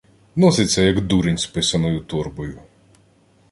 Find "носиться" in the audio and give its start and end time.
0.35-0.81